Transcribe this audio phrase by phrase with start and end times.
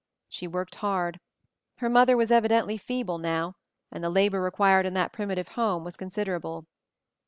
[0.27, 1.19] She worked hard.
[1.77, 3.53] Her mother was evidently feeble now,
[3.91, 6.65] and the labor required in that primitive home was considerable.